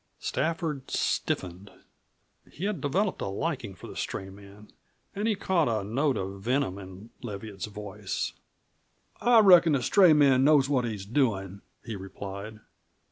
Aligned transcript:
Stafford 0.17 0.89
stiffened. 0.89 1.69
He 2.51 2.65
had 2.65 2.81
developed 2.81 3.21
a 3.21 3.27
liking 3.27 3.75
for 3.75 3.85
the 3.85 3.95
stray 3.95 4.31
man 4.31 4.71
and 5.15 5.27
he 5.27 5.35
caught 5.35 5.67
a 5.67 5.83
note 5.83 6.17
of 6.17 6.41
venom 6.41 6.79
in 6.79 7.11
Leviatt's 7.21 7.67
voice. 7.67 8.33
"I 9.21 9.41
reckon 9.41 9.73
the 9.73 9.83
stray 9.83 10.13
man 10.13 10.43
knows 10.43 10.67
what 10.67 10.85
he's 10.85 11.05
doin'," 11.05 11.61
he 11.85 11.95
replied. 11.95 12.61